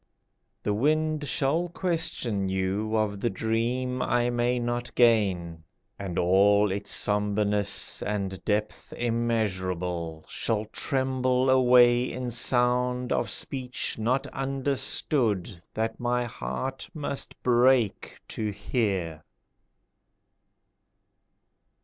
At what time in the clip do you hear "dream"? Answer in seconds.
3.29-4.01